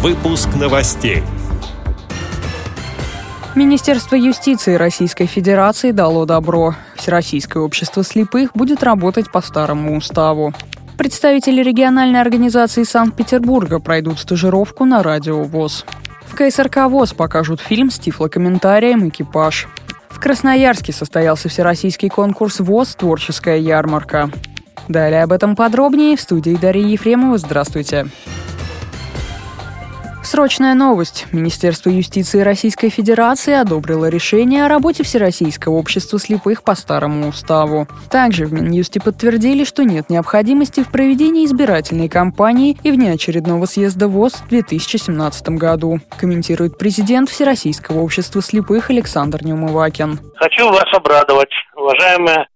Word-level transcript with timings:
Выпуск 0.00 0.50
новостей. 0.54 1.24
Министерство 3.56 4.14
юстиции 4.14 4.74
Российской 4.74 5.26
Федерации 5.26 5.90
дало 5.90 6.24
добро. 6.24 6.76
Всероссийское 6.94 7.60
общество 7.60 8.04
слепых 8.04 8.52
будет 8.54 8.84
работать 8.84 9.32
по 9.32 9.40
старому 9.40 9.96
уставу. 9.96 10.54
Представители 10.96 11.64
региональной 11.64 12.20
организации 12.20 12.84
Санкт-Петербурга 12.84 13.80
пройдут 13.80 14.20
стажировку 14.20 14.84
на 14.84 15.02
радио 15.02 15.42
ВОЗ. 15.42 15.84
В 16.26 16.36
КСРК 16.36 16.86
ВОЗ 16.88 17.14
покажут 17.14 17.60
фильм 17.60 17.90
с 17.90 17.98
тифлокомментарием 17.98 19.08
«Экипаж». 19.08 19.66
В 20.10 20.20
Красноярске 20.20 20.92
состоялся 20.92 21.48
всероссийский 21.48 22.08
конкурс 22.08 22.60
ВОЗ 22.60 22.94
«Творческая 22.94 23.58
ярмарка». 23.58 24.30
Далее 24.86 25.24
об 25.24 25.32
этом 25.32 25.56
подробнее 25.56 26.16
в 26.16 26.20
студии 26.20 26.54
Дарьи 26.54 26.92
Ефремова. 26.92 27.36
Здравствуйте. 27.36 28.06
Срочная 30.22 30.74
новость. 30.74 31.26
Министерство 31.32 31.90
юстиции 31.90 32.40
Российской 32.40 32.90
Федерации 32.90 33.54
одобрило 33.54 34.08
решение 34.08 34.64
о 34.64 34.68
работе 34.68 35.02
Всероссийского 35.02 35.74
общества 35.74 36.18
слепых 36.18 36.62
по 36.62 36.74
старому 36.74 37.28
уставу. 37.28 37.86
Также 38.10 38.46
в 38.46 38.52
Минюсте 38.52 39.00
подтвердили, 39.00 39.64
что 39.64 39.84
нет 39.84 40.10
необходимости 40.10 40.82
в 40.82 40.90
проведении 40.90 41.46
избирательной 41.46 42.08
кампании 42.08 42.76
и 42.82 42.90
внеочередного 42.90 43.64
съезда 43.66 44.08
ВОЗ 44.08 44.34
в 44.34 44.48
2017 44.48 45.48
году, 45.50 46.00
комментирует 46.18 46.76
президент 46.78 47.30
Всероссийского 47.30 48.00
общества 48.00 48.42
слепых 48.42 48.90
Александр 48.90 49.42
Неумывакин. 49.44 50.18
Хочу 50.36 50.68
вас 50.68 50.86
обрадовать, 50.92 51.52
уважаемые 51.74 52.48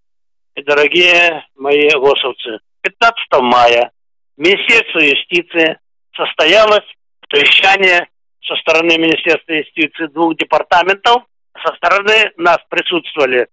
и 0.57 0.63
дорогие 0.63 1.45
мои 1.57 1.89
ВОСовцы. 1.95 2.59
15 2.83 3.17
мая 3.41 3.91
Министерство 4.37 4.99
юстиции 4.99 5.79
состоялось 6.15 6.85
совещание 7.33 8.09
со 8.45 8.55
стороны 8.57 8.99
Министерства 8.99 9.53
юстиции 9.53 10.07
двух 10.07 10.37
департаментов. 10.37 11.23
Со 11.65 11.75
стороны 11.77 12.31
нас 12.37 12.59
присутствовали 12.69 13.49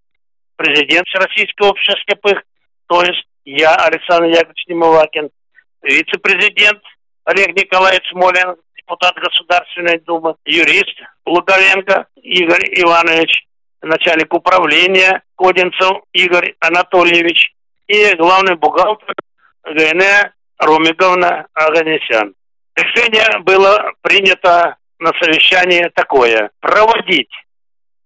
президент 0.55 1.07
Всероссийского 1.07 1.69
общества 1.69 1.95
слепых, 2.05 2.43
то 2.87 3.01
есть 3.03 3.25
я, 3.45 3.75
Александр 3.75 4.25
Яковлевич 4.25 4.67
Немывакин, 4.67 5.29
вице-президент 5.81 6.81
Олег 7.25 7.55
Николаевич 7.55 8.07
Смолин, 8.09 8.55
депутат 8.75 9.15
Государственной 9.15 9.99
Думы, 9.99 10.35
юрист 10.45 10.95
Луговенко 11.25 12.07
Игорь 12.21 12.65
Иванович, 12.81 13.45
начальник 13.81 14.33
управления 14.33 15.21
Кодинцев 15.35 16.03
Игорь 16.13 16.55
Анатольевич 16.59 17.53
и 17.87 18.15
главный 18.15 18.55
бухгалтер 18.55 19.15
ГН 19.63 20.31
Румиговна 20.59 21.47
Аганесян. 21.53 22.33
Решение 22.79 23.39
было 23.39 23.91
принято 24.01 24.77
на 24.99 25.11
совещании 25.21 25.91
такое. 25.95 26.49
Проводить 26.61 27.31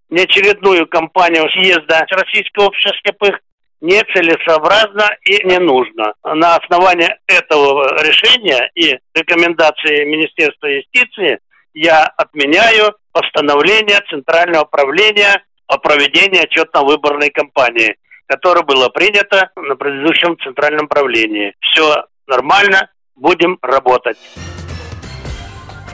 неочередную 0.10 0.88
кампанию 0.88 1.48
съезда 1.52 2.06
Российского 2.10 2.66
общества 2.66 2.98
слепых 3.04 3.40
нецелесообразно 3.82 5.16
и 5.26 5.46
не 5.46 5.60
нужно. 5.60 6.14
На 6.24 6.56
основании 6.56 7.10
этого 7.28 8.02
решения 8.04 8.72
и 8.74 8.98
рекомендации 9.14 10.06
Министерства 10.06 10.68
юстиции 10.68 11.40
я 11.74 12.06
отменяю 12.06 12.96
постановление 13.12 14.02
Центрального 14.10 14.64
управления 14.64 15.44
о 15.68 15.78
проведении 15.78 16.42
отчетно-выборной 16.42 17.30
кампании, 17.30 17.96
которое 18.26 18.64
было 18.64 18.90
принято 18.90 19.52
на 19.56 19.76
предыдущем 19.76 20.36
Центральном 20.40 20.88
правлении. 20.88 21.54
Все 21.60 22.06
нормально, 22.26 22.90
будем 23.16 23.60
работать. 23.62 24.18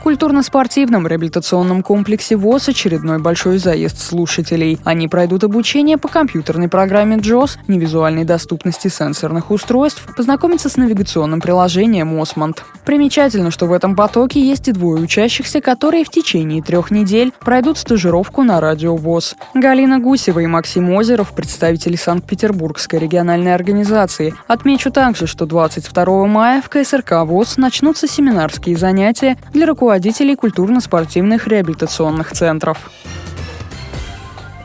Культурно-спортивном 0.09 1.05
реабилитационном 1.05 1.83
комплексе 1.83 2.35
ВОЗ 2.35 2.69
очередной 2.69 3.19
большой 3.19 3.59
заезд 3.59 3.99
слушателей. 3.99 4.79
Они 4.83 5.07
пройдут 5.07 5.43
обучение 5.43 5.99
по 5.99 6.07
компьютерной 6.07 6.67
программе 6.67 7.17
JOS, 7.17 7.59
невизуальной 7.67 8.23
доступности 8.23 8.87
сенсорных 8.87 9.51
устройств, 9.51 10.03
познакомиться 10.17 10.67
с 10.67 10.77
навигационным 10.77 11.41
приложением 11.41 12.19
Осмонд. 12.19 12.65
Примечательно, 12.89 13.51
что 13.51 13.67
в 13.67 13.73
этом 13.73 13.95
потоке 13.95 14.41
есть 14.41 14.67
и 14.67 14.71
двое 14.71 15.03
учащихся, 15.03 15.61
которые 15.61 16.03
в 16.03 16.09
течение 16.09 16.63
трех 16.63 16.89
недель 16.89 17.31
пройдут 17.39 17.77
стажировку 17.77 18.41
на 18.41 18.59
радио 18.59 18.95
ВОЗ. 18.95 19.35
Галина 19.53 19.99
Гусева 19.99 20.39
и 20.39 20.47
Максим 20.47 20.89
Озеров, 20.95 21.33
представители 21.35 21.95
Санкт-Петербургской 21.95 22.97
региональной 22.97 23.53
организации. 23.53 24.33
Отмечу 24.47 24.89
также, 24.89 25.27
что 25.27 25.45
22 25.45 26.25
мая 26.25 26.63
в 26.63 26.69
КСРК 26.69 27.25
ВОЗ 27.25 27.57
начнутся 27.57 28.07
семинарские 28.07 28.75
занятия 28.75 29.37
для 29.53 29.67
руководителей 29.67 30.35
культурно-спортивных 30.35 31.47
реабилитационных 31.47 32.31
центров. 32.31 32.89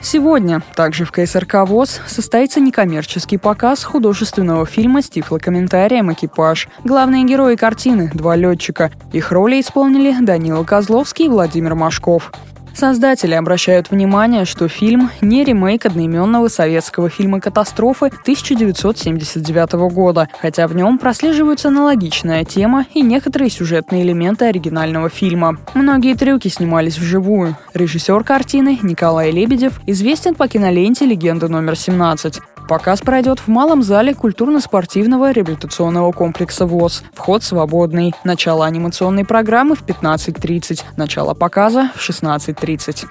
Сегодня 0.04 0.60
также 0.76 1.06
в 1.06 1.12
КСРК 1.12 1.66
ВОЗ 1.66 2.02
состоится 2.06 2.60
некоммерческий 2.60 3.38
показ 3.38 3.82
художественного 3.84 4.66
фильма 4.66 5.00
с 5.00 5.08
тифлокомментарием 5.08 6.12
«Экипаж». 6.12 6.68
Главные 6.84 7.24
герои 7.24 7.56
картины– 7.56 8.10
два 8.14 8.36
летчика. 8.36 8.92
Их 9.14 9.32
роли 9.32 9.62
исполнили 9.62 10.14
Данила 10.20 10.62
Козловский 10.62 11.24
и 11.24 11.28
Владимир 11.30 11.74
Машков. 11.74 12.32
Создатели 12.74 13.34
обращают 13.34 13.90
внимание, 13.90 14.44
что 14.44 14.66
фильм 14.68 15.10
не 15.20 15.44
ремейк 15.44 15.86
одноименного 15.86 16.48
советского 16.48 17.08
фильма 17.08 17.40
«Катастрофы» 17.40 18.06
1979 18.06 19.72
года, 19.94 20.28
хотя 20.40 20.66
в 20.66 20.74
нем 20.74 20.98
прослеживаются 20.98 21.68
аналогичная 21.68 22.44
тема 22.44 22.86
и 22.92 23.02
некоторые 23.02 23.50
сюжетные 23.50 24.02
элементы 24.02 24.46
оригинального 24.46 25.08
фильма. 25.08 25.58
Многие 25.74 26.14
трюки 26.14 26.48
снимались 26.48 26.98
вживую. 26.98 27.56
Режиссер 27.74 28.24
картины 28.24 28.78
Николай 28.82 29.30
Лебедев 29.30 29.80
известен 29.86 30.34
по 30.34 30.48
киноленте 30.48 31.06
«Легенда 31.06 31.48
номер 31.48 31.74
17». 31.74 32.40
Показ 32.68 33.00
пройдет 33.02 33.40
в 33.40 33.48
малом 33.48 33.82
зале 33.82 34.14
культурно-спортивного 34.14 35.32
реабилитационного 35.32 36.12
комплекса 36.12 36.64
ВОЗ. 36.64 37.04
Вход 37.12 37.42
свободный. 37.42 38.14
Начало 38.24 38.64
анимационной 38.64 39.26
программы 39.26 39.74
в 39.74 39.84
15.30. 39.84 40.82
Начало 40.96 41.34
показа 41.34 41.90
в 41.94 42.08
16.30. 42.08 43.06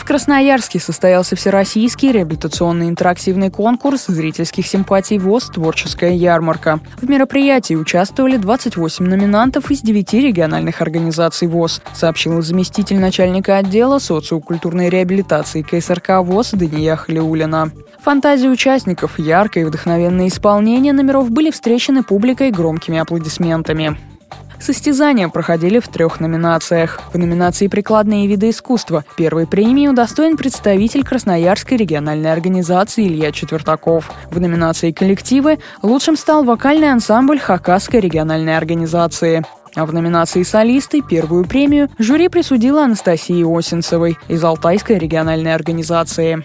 В 0.00 0.04
Красноярске 0.06 0.80
состоялся 0.80 1.36
всероссийский 1.36 2.10
реабилитационный 2.10 2.88
интерактивный 2.88 3.50
конкурс 3.50 4.06
зрительских 4.06 4.66
симпатий 4.66 5.18
ВОЗ 5.18 5.50
«Творческая 5.50 6.14
ярмарка». 6.14 6.80
В 6.96 7.08
мероприятии 7.08 7.74
участвовали 7.74 8.38
28 8.38 9.04
номинантов 9.04 9.70
из 9.70 9.82
9 9.82 10.14
региональных 10.14 10.80
организаций 10.80 11.46
ВОЗ, 11.48 11.82
сообщил 11.92 12.40
заместитель 12.40 12.98
начальника 12.98 13.58
отдела 13.58 13.98
социокультурной 13.98 14.88
реабилитации 14.88 15.60
КСРК 15.60 16.22
ВОЗ 16.22 16.52
Дания 16.52 16.96
Халиулина. 16.96 17.70
Фантазии 18.00 18.48
участников, 18.48 19.18
яркое 19.18 19.64
и 19.64 19.66
вдохновенное 19.66 20.28
исполнение 20.28 20.94
номеров 20.94 21.30
были 21.30 21.50
встречены 21.50 22.02
публикой 22.02 22.50
громкими 22.50 22.98
аплодисментами. 22.98 23.98
Состязания 24.60 25.28
проходили 25.28 25.78
в 25.78 25.88
трех 25.88 26.20
номинациях. 26.20 27.00
В 27.14 27.18
номинации 27.18 27.66
«Прикладные 27.66 28.26
виды 28.26 28.50
искусства» 28.50 29.04
первой 29.16 29.46
премии 29.46 29.88
удостоен 29.88 30.36
представитель 30.36 31.02
Красноярской 31.02 31.78
региональной 31.78 32.30
организации 32.30 33.06
Илья 33.06 33.32
Четвертаков. 33.32 34.10
В 34.30 34.38
номинации 34.38 34.92
«Коллективы» 34.92 35.58
лучшим 35.80 36.16
стал 36.16 36.44
вокальный 36.44 36.92
ансамбль 36.92 37.38
Хакасской 37.38 38.00
региональной 38.00 38.56
организации. 38.56 39.44
А 39.76 39.86
в 39.86 39.94
номинации 39.94 40.42
«Солисты» 40.42 41.00
первую 41.00 41.46
премию 41.46 41.88
жюри 41.98 42.28
присудила 42.28 42.84
Анастасии 42.84 43.42
Осинцевой 43.42 44.18
из 44.28 44.44
Алтайской 44.44 44.98
региональной 44.98 45.54
организации. 45.54 46.44